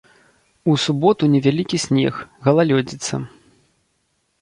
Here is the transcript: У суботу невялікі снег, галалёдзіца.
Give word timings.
У 0.73 0.77
суботу 0.85 1.23
невялікі 1.35 1.81
снег, 1.85 2.13
галалёдзіца. 2.51 3.25